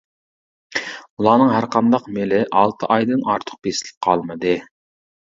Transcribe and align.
ئۇلارنىڭ 1.17 1.51
ھەرقانداق 1.55 2.07
مېلى 2.15 2.39
ئالتە 2.61 2.89
ئايدىن 2.95 3.21
ئارتۇق 3.33 3.59
بېسىلىپ 3.67 3.99
قالمىدى. 4.07 4.55